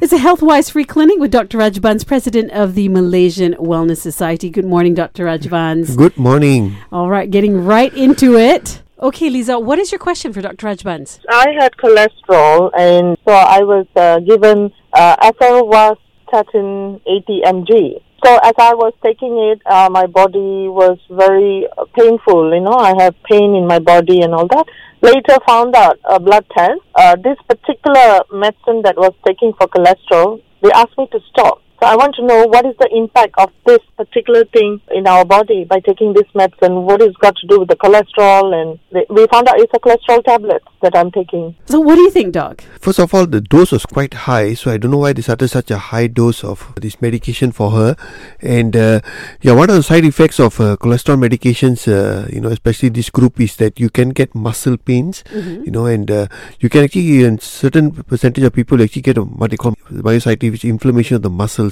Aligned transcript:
It's 0.00 0.12
a 0.12 0.18
health-wise 0.18 0.70
free 0.70 0.84
clinic 0.84 1.18
with 1.18 1.30
Dr. 1.30 1.58
Rajbans, 1.58 2.06
president 2.06 2.50
of 2.52 2.74
the 2.74 2.88
Malaysian 2.88 3.54
Wellness 3.54 3.98
Society. 3.98 4.48
Good 4.48 4.64
morning, 4.64 4.94
Dr. 4.94 5.26
Rajbans. 5.26 5.96
Good 5.96 6.16
morning. 6.16 6.76
All 6.90 7.10
right, 7.10 7.30
getting 7.30 7.64
right 7.64 7.92
into 7.94 8.36
it. 8.36 8.82
Okay, 9.00 9.28
Lisa, 9.28 9.58
what 9.58 9.78
is 9.78 9.92
your 9.92 9.98
question 9.98 10.32
for 10.32 10.40
Dr. 10.40 10.66
Rajbans? 10.66 11.18
I 11.28 11.48
had 11.58 11.76
cholesterol, 11.76 12.70
and 12.76 13.18
so 13.26 13.32
I 13.34 13.60
was 13.60 13.86
uh, 13.96 14.20
given 14.20 14.72
uh, 14.94 15.16
atorvastatin 16.32 17.00
80 17.06 17.42
mg. 17.44 18.02
So 18.24 18.36
as 18.36 18.52
I 18.58 18.74
was 18.74 18.92
taking 19.02 19.36
it, 19.38 19.60
uh, 19.66 19.88
my 19.90 20.06
body 20.06 20.68
was 20.68 20.98
very 21.10 21.66
uh, 21.76 21.84
painful. 21.96 22.54
You 22.54 22.60
know, 22.60 22.78
I 22.78 22.94
have 23.02 23.14
pain 23.24 23.54
in 23.54 23.66
my 23.66 23.78
body 23.78 24.20
and 24.20 24.32
all 24.34 24.46
that. 24.46 24.66
Later, 25.02 25.36
found 25.46 25.74
out 25.74 25.98
a 26.08 26.20
blood 26.20 26.46
test. 26.56 26.80
Uh, 26.94 27.16
this 27.16 27.36
particular 27.48 28.20
medicine 28.32 28.82
that 28.82 28.96
was 28.96 29.12
taking 29.26 29.52
for 29.58 29.66
cholesterol, 29.66 30.40
they 30.62 30.70
asked 30.70 30.96
me 30.96 31.08
to 31.10 31.18
stop. 31.30 31.60
So 31.82 31.88
I 31.88 31.96
want 31.96 32.14
to 32.14 32.24
know 32.24 32.46
what 32.46 32.64
is 32.64 32.76
the 32.78 32.88
impact 32.94 33.34
of 33.38 33.50
this 33.66 33.80
particular 33.96 34.44
thing 34.44 34.80
in 34.92 35.04
our 35.08 35.24
body 35.24 35.64
by 35.64 35.80
taking 35.80 36.12
this 36.12 36.28
medicine. 36.32 36.84
What 36.84 37.02
is 37.02 37.12
got 37.16 37.34
to 37.34 37.46
do 37.48 37.58
with 37.58 37.70
the 37.70 37.74
cholesterol? 37.74 38.54
And 38.54 38.78
we 39.10 39.26
found 39.26 39.48
out 39.48 39.58
it's 39.58 39.72
a 39.74 39.80
cholesterol 39.80 40.22
tablet 40.22 40.62
that 40.82 40.96
I'm 40.96 41.10
taking. 41.10 41.56
So 41.64 41.80
what 41.80 41.96
do 41.96 42.02
you 42.02 42.10
think, 42.12 42.34
Doc? 42.34 42.62
First 42.78 43.00
of 43.00 43.12
all, 43.12 43.26
the 43.26 43.40
dose 43.40 43.72
was 43.72 43.84
quite 43.84 44.14
high, 44.14 44.54
so 44.54 44.70
I 44.70 44.76
don't 44.76 44.92
know 44.92 44.98
why 44.98 45.12
they 45.12 45.22
started 45.22 45.48
such 45.48 45.72
a 45.72 45.78
high 45.78 46.06
dose 46.06 46.44
of 46.44 46.72
this 46.76 47.02
medication 47.02 47.50
for 47.50 47.72
her. 47.72 47.96
And 48.40 48.76
uh, 48.76 49.00
yeah, 49.40 49.50
one 49.50 49.68
of 49.68 49.74
the 49.74 49.82
side 49.82 50.04
effects 50.04 50.38
of 50.38 50.60
uh, 50.60 50.76
cholesterol 50.76 51.18
medications, 51.18 51.90
uh, 51.90 52.28
you 52.32 52.40
know, 52.40 52.50
especially 52.50 52.90
this 52.90 53.10
group, 53.10 53.40
is 53.40 53.56
that 53.56 53.80
you 53.80 53.90
can 53.90 54.10
get 54.10 54.36
muscle 54.36 54.76
pains. 54.76 55.24
Mm-hmm. 55.30 55.64
You 55.64 55.70
know, 55.72 55.86
and 55.86 56.08
uh, 56.08 56.28
you 56.60 56.68
can 56.68 56.84
actually, 56.84 57.24
in 57.24 57.40
certain 57.40 57.90
percentage 57.90 58.44
of 58.44 58.52
people, 58.52 58.80
actually 58.80 59.02
get 59.02 59.18
a, 59.18 59.22
what 59.22 59.50
they 59.50 59.56
call 59.56 59.74
myositis, 59.90 60.52
which 60.52 60.64
is 60.64 60.70
inflammation 60.70 61.16
of 61.16 61.22
the 61.22 61.30
muscles 61.30 61.71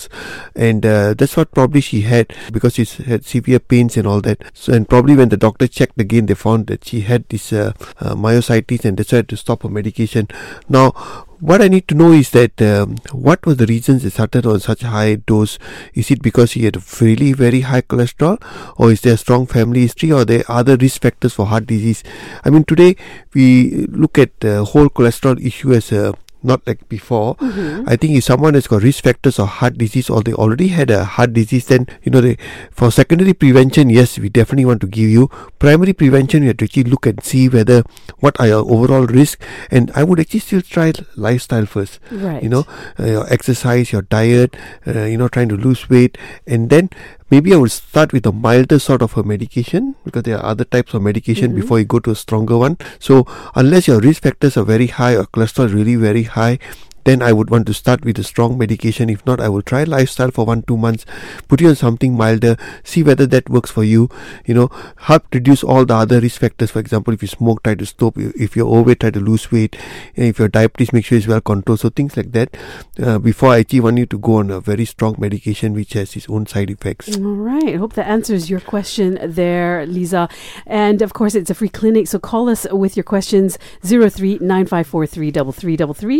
and 0.54 0.84
uh, 0.86 1.14
that's 1.14 1.36
what 1.36 1.52
probably 1.52 1.80
she 1.80 2.02
had 2.02 2.34
because 2.52 2.75
she 2.75 2.84
had 2.84 3.25
severe 3.25 3.58
pains 3.58 3.97
and 3.97 4.06
all 4.06 4.20
that. 4.22 4.42
So, 4.55 4.72
and 4.72 4.88
probably 4.88 5.16
when 5.16 5.28
the 5.28 5.36
doctor 5.36 5.66
checked 5.66 6.00
again, 6.00 6.27
they 6.27 6.34
found 6.34 6.66
that 6.69 6.84
she 6.84 7.02
had 7.02 7.28
this 7.28 7.52
uh, 7.52 7.72
uh, 7.98 8.14
myositis, 8.14 8.84
and 8.84 8.98
why 8.98 9.22
to 9.22 9.36
stop 9.36 9.62
her 9.62 9.69
medication. 9.69 10.28
Now, 10.69 10.92
what 11.41 11.62
I 11.62 11.69
need 11.69 11.88
to 11.88 11.94
know 11.94 12.12
is 12.12 12.30
that 12.30 12.60
um, 12.60 12.97
what 13.12 13.44
were 13.47 13.55
the 13.55 13.66
reasons 13.66 14.02
they 14.02 14.10
started 14.10 14.44
on 14.44 14.60
such 14.60 14.83
high 14.83 15.14
dose? 15.14 15.58
Is 15.94 16.10
it 16.10 16.20
because 16.22 16.53
he 16.53 16.64
had 16.64 16.77
really 17.00 17.32
very 17.32 17.62
high 17.62 17.80
cholesterol, 17.80 18.42
or 18.77 18.92
is 18.92 19.00
there 19.00 19.14
a 19.14 19.16
strong 19.16 19.47
family 19.47 19.80
history, 19.80 20.12
or 20.12 20.25
there 20.25 20.44
other 20.48 20.77
risk 20.77 21.00
factors 21.03 21.32
for 21.34 21.47
heart 21.47 21.66
disease? 21.66 22.05
I 22.44 22.50
mean, 22.50 22.64
today 22.64 22.97
we 23.32 23.86
look 23.86 24.19
at 24.19 24.38
the 24.41 24.64
whole 24.64 24.91
cholesterol 24.91 25.42
issue 25.44 25.72
as 25.72 25.92
a 25.92 26.14
not 26.42 26.66
like 26.66 26.88
before. 26.88 27.36
Mm-hmm. 27.36 27.88
I 27.88 27.96
think 27.96 28.16
if 28.16 28.24
someone 28.24 28.55
has 28.55 28.66
got 28.66 28.83
risk 28.83 29.05
factors 29.05 29.38
of 29.38 29.48
heart 29.48 29.78
disease 29.78 30.10
or 30.10 30.22
they 30.22 30.33
already 30.33 30.69
had 30.69 30.91
a 30.91 31.05
heart 31.05 31.32
disease, 31.32 31.66
then 31.66 31.86
you 32.02 32.10
know 32.10 32.20
they, 32.20 32.36
for 32.70 32.91
secondary 32.91 33.32
prevention, 33.32 33.91
yes, 33.91 34.19
we 34.19 34.28
definitely 34.28 34.64
want 34.64 34.80
to 34.80 34.86
give 34.86 35.08
you. 35.08 35.28
Primary 35.58 35.92
prevention, 35.92 36.42
we 36.42 36.48
have 36.48 36.56
to 36.58 36.64
actually 36.64 36.84
look 36.84 37.06
and 37.06 37.22
see 37.22 37.48
whether 37.48 37.82
what 38.19 38.38
are 38.41 38.47
your 38.47 38.64
overall 38.70 39.06
risk, 39.06 39.41
and 39.70 39.91
I 39.94 40.05
would 40.05 40.20
actually 40.20 40.41
still 40.41 40.62
try 40.62 40.92
lifestyle 41.16 41.66
first. 41.66 42.00
Right. 42.10 42.42
You 42.42 42.48
know, 42.48 42.66
uh, 42.98 43.06
your 43.06 43.32
exercise, 43.32 43.92
your 43.92 44.02
diet, 44.02 44.56
uh, 44.86 45.04
you 45.04 45.16
know, 45.16 45.28
trying 45.28 45.48
to 45.50 45.56
lose 45.56 45.88
weight, 45.88 46.19
and 46.47 46.70
then 46.70 46.91
maybe 47.31 47.55
I 47.55 47.56
would 47.56 47.70
start 47.70 48.12
with 48.12 48.27
a 48.27 48.33
milder 48.33 48.78
sort 48.78 49.03
of 49.03 49.17
a 49.17 49.23
medication 49.23 49.95
because 50.05 50.25
there 50.25 50.39
are 50.39 50.45
other 50.45 50.64
types 50.64 50.95
of 50.95 51.03
medication 51.03 51.50
mm-hmm. 51.50 51.61
before 51.61 51.78
you 51.78 51.84
go 51.84 51.98
to 52.00 52.11
a 52.11 52.14
stronger 52.14 52.56
one. 52.56 52.77
So 52.98 53.27
unless 53.55 53.87
your 53.89 54.00
risk 54.00 54.22
factors 54.22 54.56
are 54.56 54.64
very 54.64 54.89
high 54.89 55.17
or 55.17 55.25
cholesterol 55.25 55.72
really 55.72 55.97
very 55.97 56.25
high, 56.25 56.59
then 57.05 57.23
I 57.23 57.33
would 57.33 57.51
want 57.51 57.67
to 57.67 57.75
start 57.75 58.05
with 58.05 58.19
a 58.19 58.25
strong 58.25 58.59
medication. 58.59 59.11
If 59.11 59.25
not, 59.27 59.41
I 59.41 59.48
will 59.48 59.62
try 59.62 59.84
lifestyle 59.84 60.31
for 60.31 60.45
one, 60.45 60.62
two 60.62 60.77
months, 60.77 61.06
put 61.48 61.61
you 61.61 61.69
on 61.69 61.77
something 61.77 62.17
milder, 62.17 62.56
see 62.84 63.03
whether 63.03 63.27
that 63.27 63.48
works 63.48 63.70
for 63.70 63.84
you. 63.84 64.09
You 64.47 64.55
know, 64.55 64.70
help 64.97 65.27
reduce 65.33 65.65
all 65.65 65.84
the 65.84 65.95
other 65.95 66.21
risk 66.21 66.41
factors. 66.41 66.71
For 66.71 66.78
example, 66.78 67.15
if 67.15 67.22
you 67.22 67.28
smoke, 67.28 67.62
try 67.62 67.75
to 67.75 67.87
stop. 67.87 68.16
If 68.16 68.56
you're 68.56 68.69
overweight, 68.69 69.00
try 69.00 69.10
to 69.10 69.21
lose 69.21 69.50
weight. 69.50 69.77
If 70.15 70.39
you're 70.39 70.49
diabetes, 70.49 70.93
make 70.93 71.05
sure 71.05 71.19
it's 71.19 71.27
well 71.27 71.41
controlled. 71.41 71.81
So 71.81 71.89
things 71.89 72.16
like 72.16 72.33
that. 72.33 72.56
Uh, 73.03 73.19
before 73.19 73.50
I 73.50 73.60
actually 73.60 73.81
want 73.81 73.99
you 73.99 74.06
to 74.06 74.19
go 74.19 74.37
on 74.37 74.50
a 74.50 74.60
very 74.60 74.84
strong 74.84 75.16
medication 75.19 75.75
which 75.75 75.94
has 75.94 76.15
its 76.16 76.28
own 76.28 76.47
side 76.47 76.71
effects. 76.71 77.16
All 77.16 77.22
right. 77.22 77.75
I 77.75 77.77
hope 77.77 77.94
that 77.94 78.06
answers 78.06 78.50
your 78.50 78.60
question 78.60 79.19
there, 79.22 79.87
Lisa. 79.87 80.28
And 80.66 81.03
of 81.03 81.12
course, 81.12 81.34
it's 81.34 81.50
a 81.50 81.55
free 81.55 81.69
clinic. 81.69 82.09
So 82.09 82.19
call 82.19 82.49
us 82.49 82.66
with 82.71 82.97
your 82.97 83.05
questions 83.05 83.59
03 83.83 84.39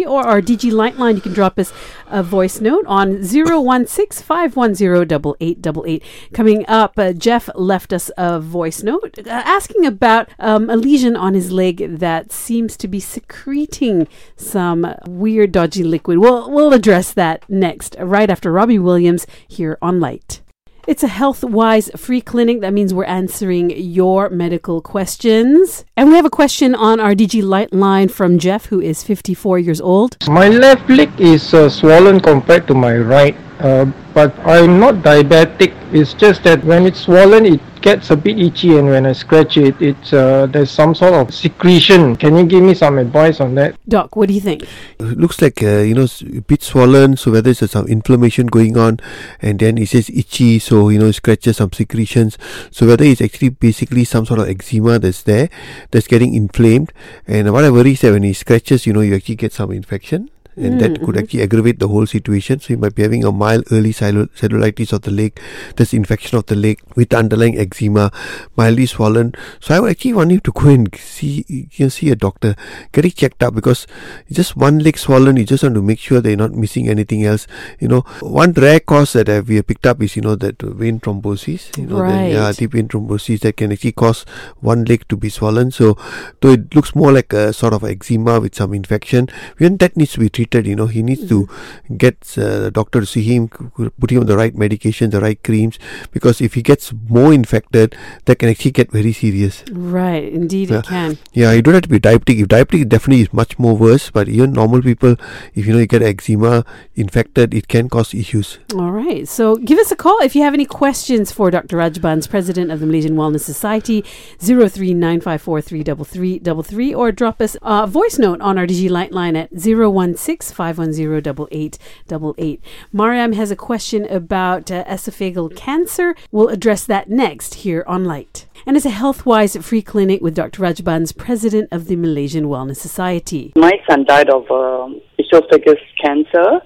or 0.05 0.27
our 0.27 0.41
DG 0.41 0.70
Liteline. 0.73 1.17
You 1.17 1.21
can 1.21 1.33
drop 1.33 1.59
us 1.59 1.73
a 2.07 2.23
voice 2.23 2.61
note 2.61 2.85
on 2.87 3.25
016 3.25 4.25
510 4.25 6.01
Coming 6.33 6.65
up, 6.69 6.99
uh, 6.99 7.13
Jeff 7.13 7.49
left 7.55 7.93
us 7.93 8.11
a 8.17 8.41
voice 8.41 8.83
note 8.83 9.19
uh, 9.19 9.31
asking 9.31 9.87
about 9.87 10.29
um, 10.39 10.71
a 10.71 10.77
lesion 10.77 11.17
on 11.17 11.35
his 11.35 11.53
leg 11.53 11.99
that 11.99 12.33
seems 12.33 12.77
to 12.77 12.89
be 12.89 13.01
secreting 13.01 14.09
some 14.37 14.95
weird, 15.07 15.53
dodgy 15.53 15.85
liquid. 15.85 16.19
We'll, 16.19 16.51
we'll 16.51 16.73
address 16.73 17.13
that 17.13 17.49
next, 17.49 17.97
right 17.99 18.31
after 18.31 18.53
Robbie 18.53 18.79
Williams 18.79 19.27
here 19.49 19.79
on 19.83 20.01
Lite. 20.01 20.41
It's 20.87 21.03
a 21.03 21.09
health 21.09 21.45
wise 21.45 21.91
free 21.97 22.21
clinic. 22.21 22.61
That 22.61 22.73
means 22.73 22.95
we're 22.95 23.05
answering 23.05 23.71
your 23.71 24.31
medical 24.31 24.81
questions. 24.81 25.85
And 25.97 26.09
we 26.09 26.17
have 26.17 26.25
a 26.25 26.31
question 26.31 26.75
on 26.75 27.01
our 27.01 27.15
DG 27.15 27.43
Lite 27.43 27.73
line 27.73 28.09
from 28.09 28.39
Jeff, 28.39 28.67
who 28.67 28.81
is 28.81 29.03
54 29.03 29.59
years 29.59 29.81
old. 29.81 30.17
My 30.29 30.49
left 30.49 30.89
leg 30.89 31.11
is 31.21 31.53
uh, 31.53 31.69
swollen 31.69 32.21
compared 32.21 32.67
to 32.69 32.75
my 32.75 32.97
right. 32.97 33.37
Uh, 33.61 33.85
but 34.15 34.33
I'm 34.41 34.81
not 34.81 34.97
diabetic. 35.05 35.77
It's 35.93 36.15
just 36.15 36.45
that 36.45 36.65
when 36.65 36.87
it's 36.87 37.01
swollen, 37.01 37.45
it 37.45 37.61
gets 37.83 38.11
a 38.11 38.17
bit 38.17 38.39
itchy, 38.39 38.79
and 38.79 38.89
when 38.89 39.05
I 39.05 39.13
scratch 39.13 39.59
it, 39.59 39.81
it's 39.83 40.13
uh, 40.15 40.47
there's 40.47 40.71
some 40.71 40.95
sort 40.95 41.13
of 41.13 41.35
secretion. 41.35 42.17
Can 42.17 42.37
you 42.37 42.45
give 42.45 42.63
me 42.63 42.73
some 42.73 42.97
advice 42.97 43.39
on 43.39 43.55
that? 43.57 43.77
Doc, 43.87 44.17
what 44.17 44.29
do 44.29 44.35
you 44.35 44.41
think? 44.41 44.63
It 44.99 45.19
looks 45.19 45.43
like 45.43 45.63
uh, 45.63 45.85
you 45.85 45.95
know 45.95 46.07
a 46.37 46.41
bit 46.41 46.63
swollen. 46.63 47.19
So 47.19 47.33
whether 47.33 47.51
it's 47.51 47.71
some 47.71 47.87
inflammation 47.87 48.47
going 48.47 48.79
on, 48.79 49.01
and 49.43 49.59
then 49.59 49.77
it 49.77 49.89
says 49.89 50.09
itchy, 50.09 50.59
so 50.59 50.89
you 50.89 50.99
know 50.99 51.07
it 51.07 51.21
scratches 51.21 51.59
some 51.59 51.73
secretions. 51.73 52.39
So 52.71 52.87
whether 52.87 53.05
it's 53.05 53.21
actually 53.21 53.51
basically 53.51 54.05
some 54.05 54.25
sort 54.25 54.41
of 54.41 54.49
eczema 54.49 54.99
that's 54.99 55.23
there, 55.23 55.51
that's 55.91 56.07
getting 56.07 56.35
inflamed, 56.35 56.93
and 57.27 57.53
what 57.53 57.65
I 57.65 57.71
worry 57.71 57.93
is 57.93 58.01
that 58.01 58.13
when 58.13 58.23
he 58.23 58.33
scratches, 58.33 58.87
you 58.87 58.95
know, 58.95 59.03
you 59.03 59.15
actually 59.15 59.37
get 59.37 59.53
some 59.53 59.71
infection 59.71 60.31
and 60.57 60.75
mm, 60.75 60.81
that 60.81 60.99
could 61.01 61.15
mm-hmm. 61.15 61.19
actually 61.19 61.43
aggravate 61.43 61.79
the 61.79 61.89
whole 61.89 62.07
situation. 62.07 62.61
So 62.61 62.75
you 62.75 62.79
might 62.79 62.95
be 62.95 63.03
having 63.03 63.25
a 63.25 63.33
mild 63.33 63.65
early 63.71 63.93
cellulitis 63.93 64.93
of 64.93 65.03
the 65.03 65.11
leg, 65.11 65.41
this 65.77 65.95
infection 65.95 66.39
of 66.39 66.47
the 66.47 66.57
leg 66.57 66.81
with 66.97 67.15
underlying 67.15 67.59
eczema, 67.59 68.11
mildly 68.57 68.87
swollen. 68.87 69.35
So 69.61 69.75
I 69.75 69.81
would 69.81 69.91
actually 69.91 70.15
want 70.15 70.33
you 70.33 70.41
to 70.41 70.53
go 70.53 70.69
and 70.69 70.95
see 70.97 71.45
you 71.49 71.87
know, 71.87 71.89
see 71.89 72.11
a 72.11 72.17
doctor, 72.17 72.57
get 72.93 73.05
it 73.05 73.15
checked 73.15 73.43
out 73.43 73.55
because 73.55 73.87
just 74.31 74.57
one 74.57 74.81
leg 74.81 74.99
swollen. 74.99 75.37
You 75.37 75.45
just 75.45 75.63
want 75.63 75.77
to 75.77 75.83
make 75.83 75.99
sure 75.99 76.21
they're 76.21 76.37
not 76.37 76.53
missing 76.53 76.89
anything 76.89 77.25
else. 77.25 77.47
You 77.79 77.89
know, 77.89 78.01
one 78.21 78.53
rare 78.53 78.81
cause 78.81 79.13
that 79.13 79.29
we 79.47 79.57
have 79.57 79.67
picked 79.67 79.87
up 79.87 80.03
is 80.03 80.17
you 80.17 80.23
know 80.23 80.35
that 80.37 80.61
vein 80.61 81.01
thrombosis. 81.01 81.77
You 81.79 81.87
know, 81.87 82.01
right. 82.01 82.29
the, 82.29 82.33
yeah, 82.33 82.53
deep 82.53 82.73
vein 82.73 82.89
thrombosis 82.89 83.41
that 83.41 83.57
can 83.57 83.73
actually 83.73 83.93
cause 83.93 84.25
one 84.61 84.85
leg 84.85 85.07
to 85.09 85.17
be 85.17 85.29
swollen. 85.29 85.71
So 85.71 85.97
though 86.41 86.53
it 86.53 86.75
looks 86.75 86.95
more 86.95 87.13
like 87.13 87.33
a 87.33 87.53
sort 87.53 87.73
of 87.73 87.85
eczema 87.85 88.41
with 88.41 88.55
some 88.55 88.75
infection, 88.75 89.29
when 89.59 89.77
that 89.77 89.97
needs 89.97 90.13
to 90.13 90.21
be 90.21 90.29
treated. 90.29 90.40
You 90.41 90.77
know, 90.77 90.87
he 90.87 91.03
needs 91.03 91.29
to 91.29 91.49
get 91.97 92.17
uh, 92.39 92.61
the 92.61 92.71
doctor 92.71 93.01
to 93.01 93.07
see 93.07 93.23
him, 93.23 93.49
put 93.49 94.11
him 94.11 94.21
on 94.21 94.27
the 94.27 94.37
right 94.37 94.55
medication, 94.55 95.11
the 95.11 95.21
right 95.21 95.43
creams, 95.43 95.79
because 96.13 96.41
if 96.41 96.55
he 96.55 96.63
gets 96.63 96.93
more 97.09 97.33
infected, 97.33 97.97
that 98.25 98.39
can 98.39 98.49
actually 98.49 98.71
get 98.73 98.91
very 98.91 99.13
serious. 99.13 99.65
Right, 99.71 100.33
indeed, 100.33 100.71
it 100.71 100.85
can. 100.85 101.19
Yeah, 101.33 101.53
you 101.53 101.63
don't 101.63 101.75
have 101.75 101.83
to 101.85 101.89
be 101.89 102.01
diabetic. 102.01 102.41
If 102.41 102.49
diabetic 102.49 102.89
definitely 102.89 103.23
is 103.23 103.33
much 103.33 103.59
more 103.59 103.77
worse, 103.77 104.11
but 104.11 104.29
even 104.29 104.53
normal 104.53 104.83
people, 104.83 105.17
if 105.55 105.67
you 105.67 105.73
know 105.73 105.79
you 105.79 105.87
get 105.87 106.03
eczema 106.03 106.65
infected, 106.97 107.55
it 107.55 107.69
can 107.69 107.89
cause 107.89 108.15
issues. 108.15 108.59
All 108.75 108.93
right, 108.93 109.29
so 109.29 109.57
give 109.57 109.79
us 109.79 109.93
a 109.93 109.97
call 109.97 110.19
if 110.21 110.35
you 110.35 110.43
have 110.43 110.55
any 110.55 110.67
questions 110.67 111.33
for 111.33 111.51
Dr. 111.51 111.77
Rajbans, 111.77 112.29
president 112.29 112.71
of 112.71 112.81
the 112.81 112.87
Malaysian 112.87 113.17
Wellness 113.17 113.41
Society, 113.43 114.05
zero 114.43 114.69
three 114.69 114.95
nine 114.95 115.21
five 115.21 115.43
four 115.43 115.61
three 115.61 115.83
double 115.83 116.05
three 116.05 116.39
double 116.39 116.63
three, 116.63 116.95
or 116.95 117.13
drop 117.13 117.41
us 117.41 117.57
a 117.63 117.87
voice 117.87 118.19
note 118.19 118.41
on 118.41 118.59
our 118.59 118.67
DG 118.67 118.89
Lite 118.89 119.13
line 119.13 119.37
at 119.37 119.57
zero 119.59 119.91
one 119.91 120.17
six. 120.17 120.30
510 120.39 122.59
Mariam 122.93 123.33
has 123.33 123.51
a 123.51 123.57
question 123.57 124.05
about 124.07 124.71
uh, 124.71 124.85
esophageal 124.85 125.55
cancer. 125.57 126.15
We'll 126.31 126.49
address 126.49 126.85
that 126.85 127.11
next 127.11 127.55
here 127.55 127.85
on 127.87 128.05
Lite. 128.05 128.47
And 128.67 128.77
it's 128.77 128.87
a 128.87 128.91
health-wise 128.91 129.57
free 129.57 129.83
clinic 129.83 130.21
with 130.21 130.35
Dr. 130.35 130.63
Rajbans, 130.63 131.17
president 131.17 131.69
of 131.73 131.87
the 131.87 131.97
Malaysian 131.97 132.45
Wellness 132.45 132.77
Society. 132.77 133.53
My 133.57 133.73
son 133.89 134.05
died 134.05 134.31
of 134.31 134.49
um, 134.51 135.01
esophagus 135.19 135.81
cancer, 136.03 136.61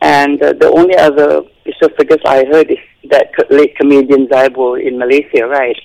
and 0.00 0.42
uh, 0.42 0.54
the 0.54 0.70
only 0.70 0.96
other 0.96 1.42
esophagus 1.66 2.18
I 2.24 2.44
heard 2.50 2.70
is 2.70 2.78
that 3.10 3.28
late 3.50 3.76
comedian 3.76 4.28
Zaibo 4.28 4.80
in 4.80 4.98
Malaysia, 4.98 5.46
right? 5.46 5.76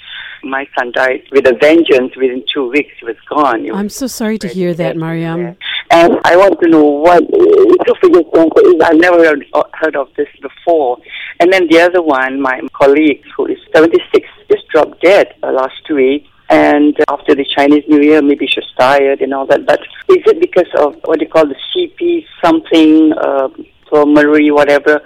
My 0.45 0.68
son 0.77 0.92
died 0.92 1.24
with 1.31 1.47
a 1.47 1.53
vengeance. 1.59 2.15
Within 2.15 2.44
two 2.53 2.69
weeks, 2.69 2.92
he 3.00 3.06
was 3.06 3.15
gone. 3.30 3.63
Was 3.63 3.71
I'm 3.74 3.89
so 3.89 4.07
sorry 4.07 4.38
to 4.39 4.47
hear 4.47 4.74
that, 4.74 4.95
Mariam. 4.97 5.57
and 5.92 6.13
I 6.24 6.36
want 6.38 6.59
to 6.62 6.69
know 6.69 6.83
what 6.83 7.24
esophagus 7.24 8.25
cancer 8.33 8.62
is. 8.69 8.81
I've 8.83 8.97
never 8.97 9.18
heard, 9.24 9.45
heard 9.74 9.95
of 9.95 10.09
this 10.15 10.27
before. 10.42 10.97
And 11.39 11.51
then 11.51 11.68
the 11.69 11.81
other 11.81 12.01
one, 12.01 12.42
my 12.42 12.62
colleague 12.74 13.24
who 13.36 13.47
is 13.47 13.57
76, 13.74 14.27
just 14.51 14.68
dropped 14.69 15.01
dead 15.01 15.33
uh, 15.44 15.51
last 15.51 15.89
week. 15.89 16.27
And 16.50 16.95
after 17.09 17.33
the 17.33 17.45
Chinese 17.56 17.83
New 17.88 18.01
Year, 18.01 18.21
maybe 18.21 18.45
she's 18.47 18.63
tired 18.77 19.21
and 19.21 19.33
all 19.33 19.47
that. 19.47 19.65
But 19.65 19.80
is 20.09 20.24
it 20.27 20.39
because 20.39 20.71
of 20.77 20.95
what 21.06 21.19
they 21.19 21.25
call 21.25 21.47
the 21.47 21.56
CP 21.75 22.25
something, 22.44 23.13
uh, 23.13 23.50
pulmonary, 23.89 24.51
whatever? 24.51 25.01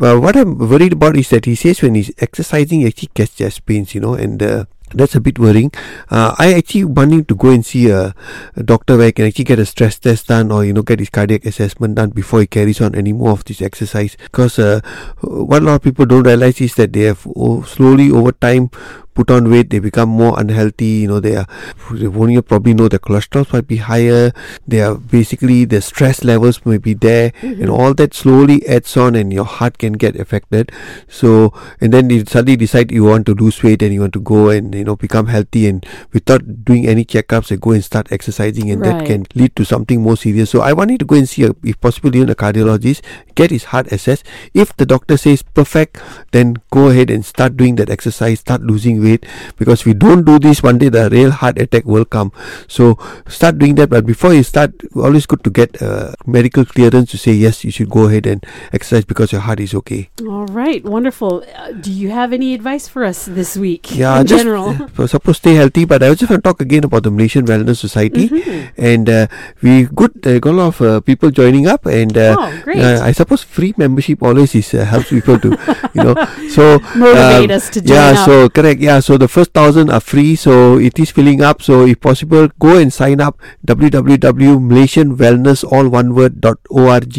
uh, 0.01 0.17
what 0.19 0.35
I'm 0.35 0.57
worried 0.57 0.93
about 0.93 1.15
is 1.15 1.29
that 1.29 1.45
he 1.45 1.55
says 1.55 1.81
when 1.81 1.95
he's 1.95 2.11
exercising, 2.19 2.81
he 2.81 2.87
actually 2.87 3.11
gets 3.13 3.35
chest 3.35 3.65
pains, 3.65 3.95
you 3.95 4.01
know, 4.01 4.13
and. 4.13 4.43
Uh, 4.43 4.65
that's 4.93 5.15
a 5.15 5.21
bit 5.21 5.39
worrying. 5.39 5.71
Uh, 6.09 6.35
I 6.37 6.53
actually 6.53 6.83
wanting 6.83 7.25
to 7.25 7.35
go 7.35 7.49
and 7.49 7.65
see 7.65 7.89
a, 7.89 8.13
a 8.55 8.63
doctor 8.63 8.97
where 8.97 9.07
he 9.07 9.11
can 9.13 9.25
actually 9.25 9.45
get 9.45 9.59
a 9.59 9.65
stress 9.65 9.97
test 9.99 10.27
done 10.27 10.51
or 10.51 10.65
you 10.65 10.73
know 10.73 10.81
get 10.81 10.99
his 10.99 11.09
cardiac 11.09 11.45
assessment 11.45 11.95
done 11.95 12.09
before 12.09 12.41
he 12.41 12.47
carries 12.47 12.81
on 12.81 12.95
any 12.95 13.13
more 13.13 13.31
of 13.31 13.45
this 13.45 13.61
exercise. 13.61 14.17
Because 14.19 14.59
uh, 14.59 14.81
what 15.21 15.61
a 15.61 15.65
lot 15.65 15.75
of 15.75 15.83
people 15.83 16.05
don't 16.05 16.23
realize 16.23 16.59
is 16.59 16.75
that 16.75 16.93
they 16.93 17.07
have 17.07 17.25
slowly 17.65 18.11
over 18.11 18.31
time 18.33 18.69
put 19.13 19.31
on 19.31 19.49
weight, 19.49 19.69
they 19.69 19.79
become 19.79 20.09
more 20.09 20.39
unhealthy. 20.39 21.03
You 21.03 21.07
know, 21.07 21.19
they 21.19 21.35
are 21.35 21.47
they 21.91 22.07
won't 22.07 22.31
you 22.31 22.41
probably 22.41 22.73
know 22.73 22.87
their 22.87 22.99
cholesterol 22.99 23.51
might 23.53 23.67
be 23.67 23.77
higher. 23.77 24.31
They 24.67 24.81
are 24.81 24.95
basically 24.95 25.65
the 25.65 25.81
stress 25.81 26.23
levels 26.23 26.65
may 26.65 26.77
be 26.77 26.93
there, 26.93 27.33
and 27.41 27.57
mm-hmm. 27.57 27.71
all 27.71 27.93
that 27.95 28.13
slowly 28.13 28.65
adds 28.67 28.95
on, 28.97 29.15
and 29.15 29.33
your 29.33 29.45
heart 29.45 29.77
can 29.77 29.93
get 29.93 30.15
affected. 30.15 30.71
So, 31.07 31.53
and 31.79 31.93
then 31.93 32.09
you 32.09 32.25
suddenly 32.25 32.55
decide 32.55 32.91
you 32.91 33.05
want 33.05 33.25
to 33.27 33.33
lose 33.33 33.61
weight 33.63 33.81
and 33.81 33.93
you 33.93 34.01
want 34.01 34.13
to 34.13 34.21
go 34.21 34.49
and 34.49 34.73
you 34.73 34.83
know 34.83 34.95
become 34.95 35.27
healthy, 35.27 35.67
and 35.67 35.85
without 36.13 36.63
doing 36.63 36.87
any 36.87 37.05
checkups, 37.05 37.51
and 37.51 37.61
go 37.61 37.71
and 37.71 37.83
start 37.83 38.11
exercising, 38.11 38.71
and 38.71 38.83
that 38.83 39.05
can 39.05 39.25
lead 39.35 39.55
to 39.55 39.65
something 39.65 40.01
more 40.01 40.17
serious. 40.17 40.49
So, 40.49 40.61
I 40.61 40.73
wanted 40.73 40.99
to 40.99 41.05
go 41.05 41.15
and 41.15 41.27
see, 41.27 41.43
a, 41.43 41.55
if 41.63 41.79
possible, 41.81 42.15
even 42.15 42.29
a 42.29 42.35
cardiologist, 42.35 43.01
get 43.35 43.51
his 43.51 43.65
heart 43.65 43.91
assessed. 43.91 44.25
If 44.53 44.75
the 44.77 44.85
doctor 44.85 45.17
says 45.17 45.43
perfect, 45.43 45.99
then 46.31 46.57
go 46.71 46.89
ahead 46.89 47.09
and 47.09 47.25
start 47.25 47.57
doing 47.57 47.75
that 47.75 47.89
exercise, 47.89 48.39
start 48.39 48.61
losing 48.61 49.00
weight. 49.01 49.25
Because 49.57 49.85
we 49.85 49.93
don't 49.93 50.23
do 50.25 50.39
this, 50.39 50.61
one 50.63 50.77
day 50.77 50.89
the 50.89 51.09
real 51.09 51.31
heart 51.31 51.57
attack 51.59 51.85
will 51.85 52.05
come. 52.05 52.31
So 52.67 52.97
start 53.27 53.57
doing 53.57 53.75
that. 53.75 53.89
But 53.89 54.05
before 54.05 54.33
you 54.33 54.43
start, 54.43 54.71
always 54.95 55.25
good 55.25 55.43
to 55.43 55.49
get 55.49 55.81
uh, 55.81 56.13
medical 56.25 56.65
clearance 56.65 57.11
to 57.11 57.17
say 57.17 57.33
yes, 57.33 57.63
you 57.63 57.71
should 57.71 57.89
go 57.89 58.05
ahead 58.07 58.25
and 58.27 58.45
exercise 58.71 59.05
because 59.05 59.31
your 59.31 59.41
heart 59.41 59.59
is 59.59 59.73
okay. 59.73 60.09
All 60.21 60.45
right, 60.47 60.83
wonderful. 60.83 61.43
Uh, 61.55 61.71
do 61.73 61.91
you 61.91 62.09
have 62.11 62.31
any 62.33 62.53
advice 62.53 62.87
for 62.87 63.03
us 63.03 63.25
this 63.25 63.57
week? 63.57 63.95
Yeah, 63.95 64.19
in 64.21 64.27
just 64.27 64.43
general. 64.43 64.69
uh, 64.97 65.07
supposed 65.07 65.41
to 65.43 65.49
stay 65.49 65.55
healthy. 65.55 65.85
But 65.85 66.03
I 66.03 66.09
was 66.09 66.19
just 66.19 66.29
want 66.29 66.43
to 66.43 66.47
talk 66.49 66.61
again 66.61 66.83
about 66.83 67.03
the 67.03 67.11
Malaysian 67.11 67.45
Wellness 67.45 67.77
Society, 67.77 68.29
Mm-hmm. 68.29 68.81
and 68.81 69.09
uh, 69.09 69.27
we 69.61 69.85
good 69.85 70.11
uh, 70.25 70.39
got 70.39 70.51
a 70.51 70.57
lot 70.57 70.67
of 70.75 70.81
uh, 70.81 70.99
people 71.01 71.31
joining 71.31 71.67
up, 71.67 71.85
and 71.85 72.17
uh, 72.17 72.35
Oh, 72.37 72.51
great. 72.63 72.79
uh, 72.79 73.01
I 73.03 73.11
suppose 73.11 73.43
free 73.43 73.73
membership 73.77 74.21
always 74.23 74.53
is 74.55 74.73
uh, 74.73 74.85
helps 74.85 75.09
people 75.09 75.39
to 75.39 75.49
you 75.95 76.03
know 76.03 76.15
so 76.49 76.79
Motivate 76.95 77.51
um, 77.51 77.55
us 77.57 77.69
to 77.71 77.81
join 77.81 77.95
yeah 77.95 78.11
up. 78.19 78.25
so 78.25 78.49
correct 78.49 78.79
yeah 78.79 78.90
so 78.99 79.17
the 79.17 79.27
first 79.27 79.53
thousand 79.53 79.89
are 79.89 79.99
free 79.99 80.35
so 80.35 80.77
it 80.77 80.97
is 80.99 81.11
filling 81.11 81.41
up 81.41 81.61
so 81.61 81.85
if 81.85 81.99
possible 82.01 82.47
go 82.59 82.77
and 82.77 82.91
sign 82.91 83.21
up 83.21 83.39
www.malaysianwellness 83.65 85.63
all 85.63 85.89
dot 86.29 86.57
org 86.69 87.17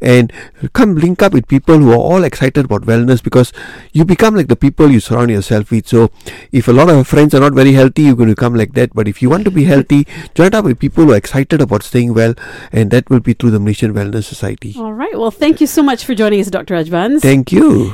and 0.00 0.32
come 0.72 0.94
link 0.96 1.20
up 1.22 1.32
with 1.32 1.48
people 1.48 1.78
who 1.78 1.90
are 1.90 1.96
all 1.96 2.22
excited 2.24 2.64
about 2.66 2.82
wellness 2.82 3.22
because 3.22 3.52
you 3.92 4.04
become 4.04 4.36
like 4.36 4.46
the 4.48 4.56
people 4.56 4.90
you 4.90 5.00
surround 5.00 5.30
yourself 5.30 5.70
with 5.70 5.88
so 5.88 6.10
if 6.52 6.68
a 6.68 6.72
lot 6.72 6.88
of 6.88 6.94
your 6.94 7.04
friends 7.04 7.34
are 7.34 7.40
not 7.40 7.52
very 7.52 7.72
healthy 7.72 8.02
you're 8.02 8.14
going 8.14 8.28
to 8.28 8.34
become 8.34 8.54
like 8.54 8.72
that 8.74 8.94
but 8.94 9.08
if 9.08 9.20
you 9.20 9.28
want 9.28 9.44
to 9.44 9.50
be 9.50 9.64
healthy 9.64 10.06
join 10.34 10.54
up 10.54 10.64
with 10.64 10.78
people 10.78 11.04
who 11.04 11.12
are 11.12 11.16
excited 11.16 11.60
about 11.60 11.82
staying 11.82 12.14
well 12.14 12.34
and 12.70 12.90
that 12.92 13.10
will 13.10 13.20
be 13.20 13.32
through 13.32 13.50
the 13.50 13.58
Malaysian 13.58 13.92
Wellness 13.92 14.24
Society 14.24 14.74
All 14.78 14.92
right. 14.92 15.18
Well, 15.18 15.30
thank 15.32 15.60
you 15.60 15.66
so 15.66 15.82
much 15.82 16.04
for 16.04 16.14
joining 16.14 16.40
us, 16.40 16.48
Dr. 16.48 16.74
Rajbans. 16.74 17.20
thank 17.20 17.50
you 17.50 17.90